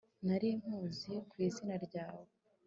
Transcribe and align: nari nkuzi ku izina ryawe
nari 0.25 0.49
nkuzi 0.61 1.13
ku 1.29 1.35
izina 1.47 1.75
ryawe 1.85 2.27